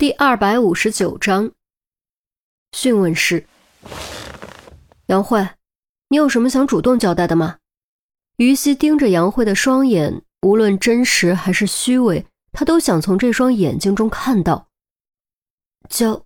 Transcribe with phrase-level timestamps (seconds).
[0.00, 1.52] 第二百五十九章
[2.72, 3.46] 讯问室。
[5.08, 5.46] 杨慧，
[6.08, 7.58] 你有什么想主动交代的吗？
[8.38, 14.68] 于西盯着杨慧的双眼，无论真实还是虚伪，他都想从这双眼睛中看到。
[15.90, 16.24] 交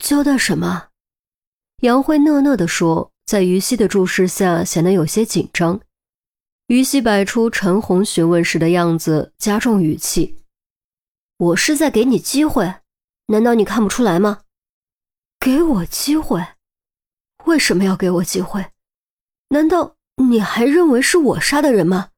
[0.00, 0.88] 交代什么？
[1.82, 5.80] 杨慧讷讷地说，在于西的注视下，显得有些紧张。
[6.66, 10.42] 于西摆出陈红询问时的样子，加重语气
[11.38, 12.74] ：“我是在给你机会。”
[13.32, 14.42] 难道你看不出来吗？
[15.40, 16.48] 给我机会？
[17.46, 18.66] 为什么要给我机会？
[19.48, 22.10] 难道你还认为是我杀的人吗？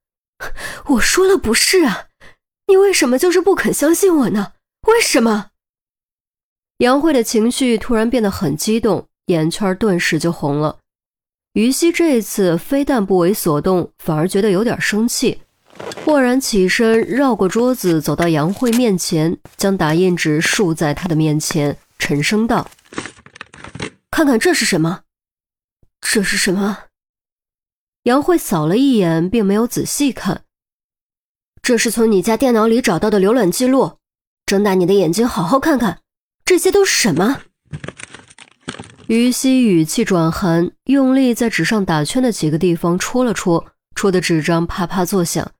[0.87, 2.09] 我说了不是啊！
[2.67, 4.55] 你为什么就是不肯相信我呢？
[4.89, 5.53] 为什么？
[6.79, 10.81] 杨慧的情绪突然变得很激动，眼圈顿时就红了。
[11.53, 15.44] 于西这一次非但不为所动，反而觉得有点生气。
[16.05, 22.71] 豁然起身，绕过桌子，走到杨慧面前，将打印纸竖在她的面前，沉声道
[24.11, 25.01] ：“看看这是什么？
[26.01, 26.79] 这是什么？”
[28.05, 30.43] 杨慧扫了一眼，并没有仔细看。
[31.63, 33.99] 这是从你家电脑里找到的浏览记录。
[34.45, 36.01] 睁大你的眼睛，好好看看，
[36.45, 37.41] 这些都是什么？
[39.07, 43.65] 于西语气转寒，用力在纸上打圈的几个地方戳了戳，
[43.95, 45.51] 戳的纸张啪啪作响。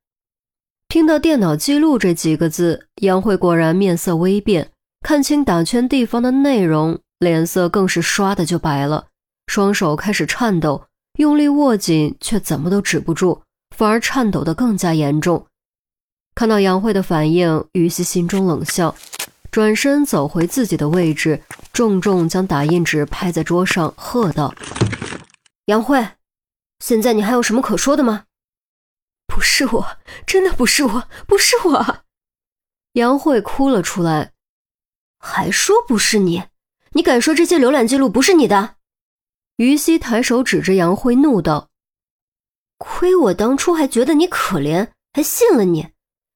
[0.95, 4.71] 听到“电脑记录”这几个字，杨慧果然面色微变，
[5.01, 9.07] 看清打圈地方的内容，脸色更是唰的就白了，
[9.49, 10.85] 双手开始颤抖，
[11.19, 13.41] 用力握紧，却怎么都止不住，
[13.77, 15.45] 反而颤抖得更加严重。
[16.37, 18.95] 看到杨慧的反应，于西心中冷笑，
[19.51, 21.43] 转身走回自己的位置，
[21.73, 24.55] 重重将打印纸拍在桌上，喝道
[25.67, 26.07] ：“杨慧，
[26.79, 28.23] 现在你还有什么可说的吗？”
[29.27, 32.05] 不是我，真的不是我，不是我！
[32.93, 34.33] 杨慧哭了出来，
[35.19, 36.45] 还说不是你？
[36.93, 38.77] 你敢说这些浏览记录不是你的？
[39.57, 41.71] 于西抬手指着杨慧，怒道
[42.79, 45.91] ：“亏我当初还觉得你可怜，还信了你，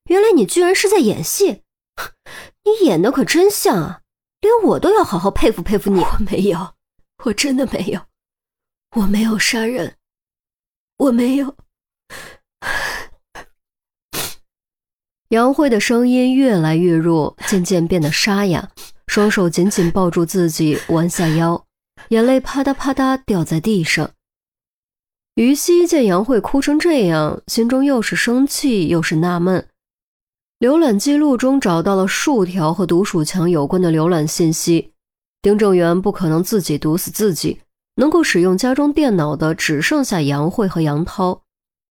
[0.05, 1.63] 原来你居然是在演戏！
[2.65, 4.03] 你演的可真像啊，
[4.41, 6.75] 连我都要好好佩服佩服你。”我没有，
[7.25, 8.07] 我真的没有，
[8.97, 9.97] 我没有杀人，
[10.97, 11.57] 我没有。
[15.31, 18.71] 杨慧的声音越来越弱，渐渐变得沙哑，
[19.09, 21.63] 双手紧紧抱住自己，弯下腰，
[22.09, 24.11] 眼泪啪嗒啪嗒掉在地上。
[25.35, 29.69] 于西见杨慧哭成这样，心中又是生气又是纳闷。
[30.61, 34.93] 浏览记录中找到了数条和毒鼠强有关的浏览信息，
[35.43, 37.61] 丁正元不可能自己毒死自己，
[37.97, 41.43] 能够使用家中电脑的只剩下杨慧和杨涛。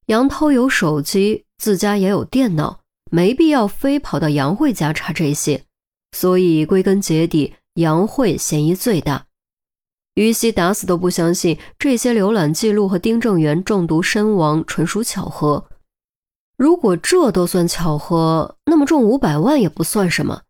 [0.08, 2.80] 杨涛有手机，自家也有电脑，
[3.12, 5.64] 没必要非跑到杨慧家查这些，
[6.12, 9.26] 所以归根结底，杨慧嫌疑最大。
[10.16, 15.70] 于西打死都不相信这些浏览记录和丁正元中毒身亡纯属巧合。
[16.58, 20.42] 如果这都算巧合，那么中五百万也不算什么。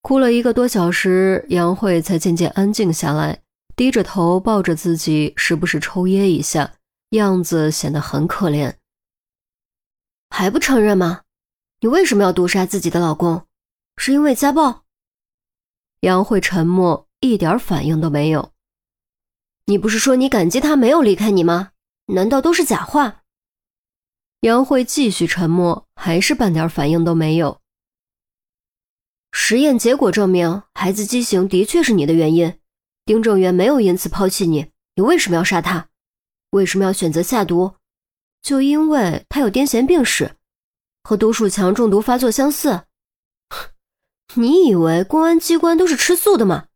[0.00, 3.42] 哭了一个多小时，杨慧才渐渐安静下来，
[3.76, 6.72] 低着头抱着自己，时不时抽噎一下。
[7.10, 8.72] 样子显得很可怜，
[10.32, 11.20] 还不承认吗？
[11.80, 13.46] 你为什么要毒杀自己的老公？
[13.98, 14.84] 是因为家暴？
[16.00, 18.50] 杨慧沉默，一点反应都没有。
[19.66, 21.72] 你不是说你感激他没有离开你吗？
[22.06, 23.22] 难道都是假话？
[24.40, 27.60] 杨慧继续沉默，还是半点反应都没有。
[29.32, 32.58] 实验结果证明，孩子畸形的确是你的原因。
[33.04, 35.90] 丁正元没有因此抛弃你，你为什么要杀他？
[36.52, 37.74] 为什么要选择下毒？
[38.42, 40.36] 就因为他有癫痫病史，
[41.04, 42.82] 和毒鼠强中毒发作相似。
[44.34, 46.66] 你以为公安机关都是吃素的吗？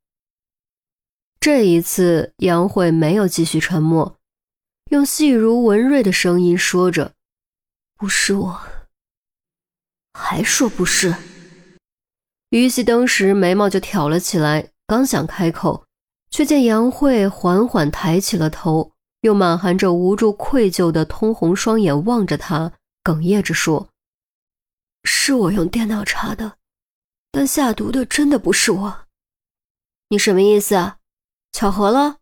[1.40, 4.18] 这一次，杨慧没有继续沉默，
[4.90, 7.14] 用细如文瑞的声音说着
[7.96, 8.60] ：“不是我。”
[10.12, 11.14] 还说不是？
[12.50, 15.84] 于西当时眉毛就挑了起来，刚想开口，
[16.30, 18.92] 却见杨慧缓缓抬起了头。
[19.20, 22.72] 又满含着无助愧疚的通红双眼望着他，
[23.02, 23.90] 哽咽着说
[25.04, 26.58] ：“是我用电脑查的，
[27.30, 29.06] 但下毒的真的不是我。
[30.08, 30.96] 你什么意思？
[31.52, 32.18] 巧合了？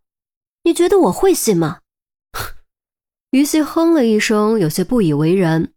[0.62, 1.81] 你觉得我会信吗？”
[3.31, 5.73] 于西哼了一声，有些不以为然。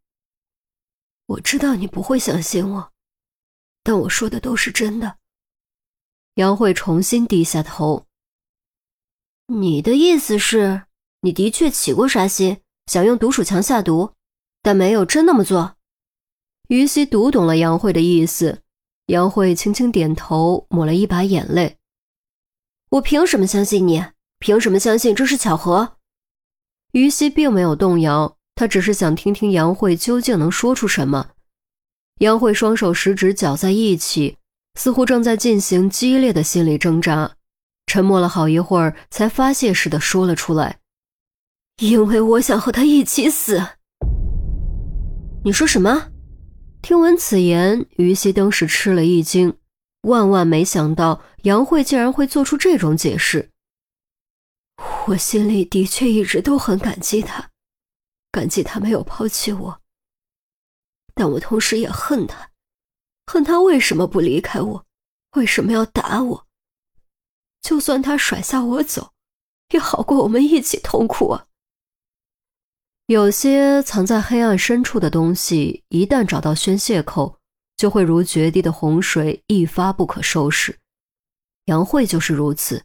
[1.26, 2.94] 我知道你不会相信我，
[3.84, 5.18] 但我说的都是真的。
[6.36, 8.06] 杨慧重新低下头。
[9.48, 10.87] 你的意思是？
[11.28, 14.14] 你的确起过杀心，想用毒鼠强下毒，
[14.62, 15.76] 但没有真那么做。
[16.70, 18.62] 于西读懂了杨慧的意思，
[19.08, 21.76] 杨慧轻轻点头，抹了一把眼泪。
[22.92, 24.02] 我凭什么相信你？
[24.40, 25.98] 凭什么相信这是巧合？
[26.94, 31.32] 于西并没有动摇，他只是想听听杨慧究竟能说出什么。
[32.20, 34.38] 杨慧双手食指搅在一起，
[34.76, 37.36] 似乎正在进行激烈的心理挣扎，
[37.86, 40.80] 沉默了好一会儿，才发泄似的说了出来
[41.78, 43.62] ：“因为我想和他一起死。”
[45.46, 46.12] 你说什么？
[46.82, 49.58] 听闻此言，于西登时吃了一惊，
[50.02, 53.52] 万万没想到杨慧竟然会做出这种解释。
[55.08, 57.50] 我心里的确一直都很感激他，
[58.32, 59.82] 感激他没有抛弃我。
[61.14, 62.52] 但我同时也恨他，
[63.26, 64.86] 恨他为什么不离开我，
[65.36, 66.48] 为什么要打我？
[67.62, 69.14] 就算他甩下我走，
[69.72, 71.47] 也好过我们一起痛苦啊。
[73.08, 77.40] 有些藏在黑暗深处的东西，一旦找到宣泄口，
[77.78, 80.78] 就会如决堤的洪水，一发不可收拾。
[81.66, 82.84] 杨慧就是如此。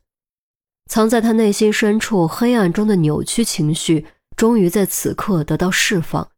[0.88, 6.30] 藏在他内心深处黑暗中的扭曲情绪，终于在此刻得到释放。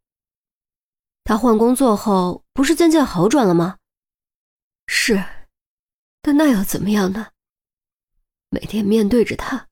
[1.22, 3.76] 他换工作后，不是渐渐好转了吗？
[4.86, 5.22] 是，
[6.22, 7.28] 但那又怎么样呢？
[8.48, 9.68] 每天面对着他，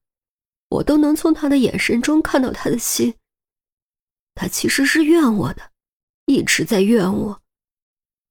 [0.69, 3.15] 我都能从他的眼神中看到他的心。
[4.35, 5.71] 他其实是怨我的，
[6.27, 7.43] 一直在怨我，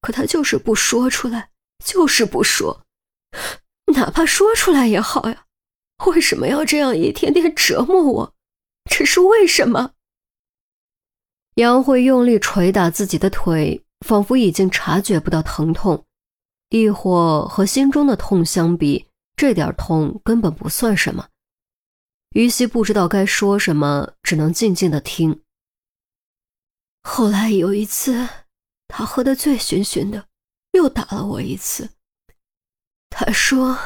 [0.02, 1.52] 可他就是不说出来，
[1.84, 2.86] 就是不说，
[3.94, 5.46] 哪怕说出来也好呀。
[6.08, 8.36] 为什么要这样一天天折磨我？
[8.90, 9.92] 这是为什么？
[11.56, 16.06] 杨慧用力捶打自己的腿，仿佛已经察觉不到疼痛，
[16.70, 19.06] 亦或和心中的痛相比，
[19.36, 21.28] 这点痛根本不算什么。
[22.32, 25.42] 于西不知道该说什么，只能静静的听。
[27.04, 28.28] 后来有一次，
[28.88, 30.28] 他喝得醉醺醺的，
[30.72, 31.90] 又打了我一次。
[33.10, 33.78] 他说。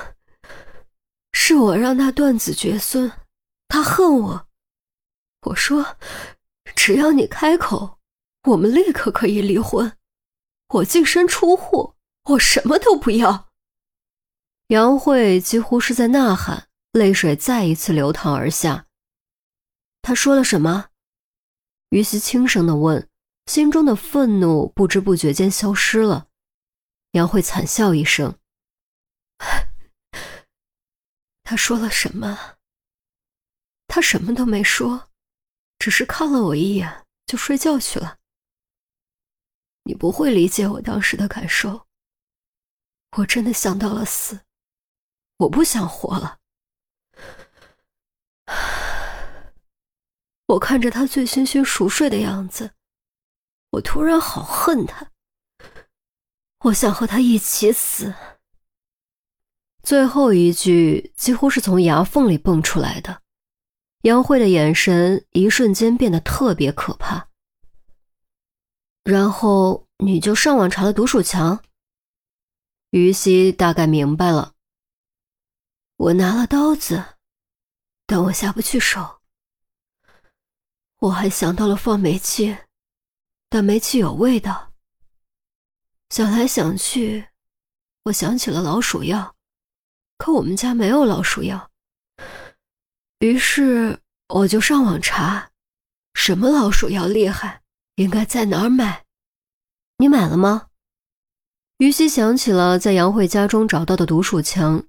[1.38, 3.12] 是我让他断子绝孙，
[3.68, 4.48] 他恨我。
[5.42, 5.98] 我说，
[6.76, 8.00] 只要你开口，
[8.46, 9.96] 我们立刻可以离婚。
[10.70, 13.50] 我净身出户，我什么都不要。
[14.70, 18.88] 杨慧几乎是在呐喊，泪水再一次流淌而下。
[20.02, 20.88] 他说了什么？
[21.90, 23.10] 于西轻声的问，
[23.46, 26.28] 心中的愤怒不知不觉间消失了。
[27.12, 28.38] 杨慧惨笑一声。
[31.44, 32.58] 他说了什么？
[33.88, 35.10] 他什么都没说，
[35.80, 38.18] 只是看了我一眼就睡觉去了。
[39.84, 41.86] 你不会理解我当时的感受。
[43.18, 44.42] 我真的想到了死，
[45.38, 46.40] 我不想活了。
[50.48, 52.72] 我看着他醉醺醺熟睡的样子，
[53.72, 55.12] 我突然好恨他。
[56.66, 58.14] 我想和他一起死。
[59.84, 63.22] 最后一句几乎是从牙缝里蹦出来的，
[64.02, 67.30] 杨慧的眼神一瞬间变得特别可怕。
[69.04, 71.64] 然后你就上网查了毒鼠强。
[72.90, 74.54] 于西大概明白了。
[75.98, 77.18] 我拿了刀子，
[78.08, 79.15] 但我下不去手。
[81.06, 82.58] 我还想到了放煤气，
[83.48, 84.72] 但煤气有味道。
[86.10, 87.28] 想来想去，
[88.06, 89.36] 我想起了老鼠药。
[90.18, 91.70] 可我们家没有老鼠药，
[93.20, 94.00] 于是
[94.30, 95.52] 我就上网查，
[96.16, 97.62] 什么老鼠药厉害，
[97.96, 99.04] 应该在哪儿买？
[99.98, 100.70] 你买了吗？
[101.78, 104.84] 于西想起了在杨慧家中找到的毒鼠强，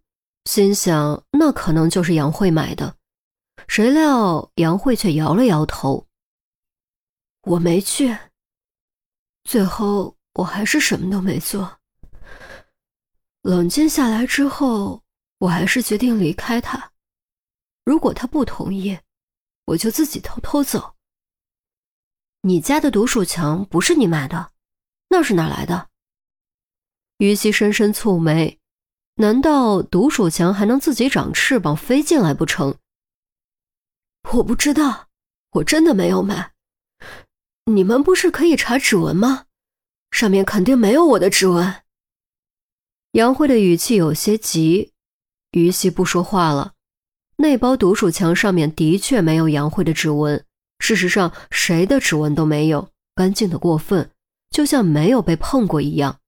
[0.46, 2.94] 心想那可能就是杨慧买的，
[3.68, 6.05] 谁料杨慧却摇了摇头。
[7.46, 8.14] 我没去，
[9.44, 11.78] 最后我还是什么都没做。
[13.40, 15.02] 冷静下来之后。
[15.40, 16.92] 我还是决定离开他。
[17.84, 18.98] 如果他不同意，
[19.66, 20.94] 我就自己偷偷走。
[22.40, 24.52] 你家的毒鼠强不是你买的，
[25.10, 25.90] 那是哪来的？
[27.18, 28.58] 于西深深蹙眉，
[29.16, 32.78] 难道毒鼠强还能自己长翅膀飞进来不成？
[34.32, 35.10] 我不知道，
[35.50, 36.54] 我真的没有买。
[37.66, 39.46] 你们不是可以查指纹吗？
[40.12, 41.82] 上面肯定没有我的指纹。
[43.12, 44.92] 杨慧的语气有些急。
[45.50, 46.74] 于西不说话了。
[47.36, 50.44] 那包毒鼠强上面的确没有杨慧的指纹，
[50.78, 54.10] 事实上谁的指纹都没有，干净的过分，
[54.50, 56.20] 就像没有被碰过一样。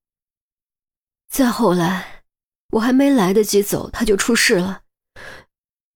[1.30, 2.25] 再后来，
[2.73, 4.83] 我还没来得及走，他就出事了。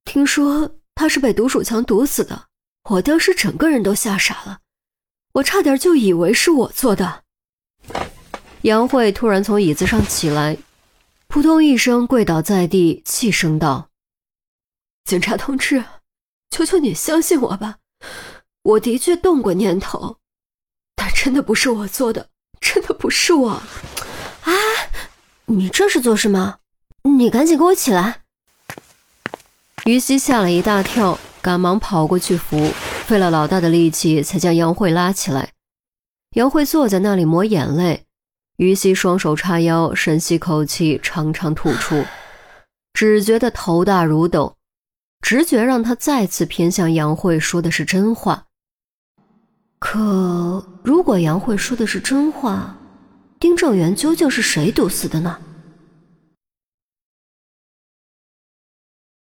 [0.04, 2.48] 听说他是被毒鼠强毒死的，
[2.90, 4.60] 我当时整个人都吓傻了，
[5.32, 7.22] 我差点就以为是我做的。
[8.62, 10.58] 杨慧突然从椅子上起来。
[11.28, 13.88] 扑通一声跪倒在地，气声道
[15.08, 15.82] ：“警察同志，
[16.50, 17.78] 求求你相信我吧，
[18.62, 20.18] 我的确动过念头，
[20.94, 22.28] 但真的不是我做的，
[22.60, 23.62] 真的不是我。”
[24.44, 24.52] 啊！
[25.46, 26.58] 你这是做什么？
[27.04, 28.20] 你赶紧给我起来！
[29.86, 32.70] 于西吓了一大跳，赶忙跑过去扶，
[33.04, 35.50] 费了老大的力气才将杨慧拉起来。
[36.36, 38.06] 杨慧坐在那里抹眼泪，
[38.56, 42.04] 于西双手叉腰，深吸口气，长长吐出，
[42.94, 44.56] 只觉得头大如斗。
[45.20, 48.46] 直觉让他再次偏向杨慧说的是真话。
[49.78, 52.76] 可如果杨慧说的是真话，
[53.38, 55.38] 丁正元究竟是谁毒死的呢？